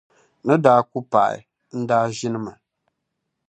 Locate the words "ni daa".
0.45-0.81